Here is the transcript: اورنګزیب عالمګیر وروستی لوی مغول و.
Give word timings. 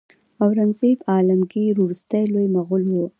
اورنګزیب 0.43 0.99
عالمګیر 1.11 1.73
وروستی 1.79 2.23
لوی 2.33 2.47
مغول 2.55 2.83
و. 2.89 2.93